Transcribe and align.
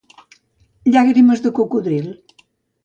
Llàgrimes 0.95 1.45
de 1.47 1.53
cocodril. 1.61 2.13